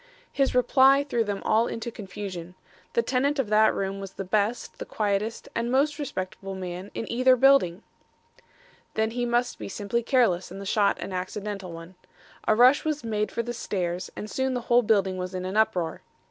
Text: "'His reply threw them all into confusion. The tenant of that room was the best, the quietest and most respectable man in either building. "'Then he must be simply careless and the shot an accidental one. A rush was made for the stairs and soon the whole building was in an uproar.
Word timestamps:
"'His 0.31 0.55
reply 0.55 1.03
threw 1.03 1.23
them 1.23 1.43
all 1.45 1.67
into 1.67 1.91
confusion. 1.91 2.55
The 2.93 3.03
tenant 3.03 3.37
of 3.37 3.49
that 3.49 3.71
room 3.71 3.99
was 3.99 4.13
the 4.13 4.23
best, 4.23 4.79
the 4.79 4.85
quietest 4.87 5.47
and 5.53 5.69
most 5.71 5.99
respectable 5.99 6.55
man 6.55 6.89
in 6.95 7.05
either 7.11 7.35
building. 7.35 7.83
"'Then 8.95 9.11
he 9.11 9.27
must 9.27 9.59
be 9.59 9.69
simply 9.69 10.01
careless 10.01 10.49
and 10.49 10.59
the 10.59 10.65
shot 10.65 10.97
an 10.97 11.13
accidental 11.13 11.71
one. 11.71 11.93
A 12.47 12.55
rush 12.55 12.83
was 12.83 13.03
made 13.03 13.31
for 13.31 13.43
the 13.43 13.53
stairs 13.53 14.09
and 14.15 14.27
soon 14.27 14.55
the 14.55 14.61
whole 14.61 14.81
building 14.81 15.17
was 15.17 15.35
in 15.35 15.45
an 15.45 15.55
uproar. 15.55 16.01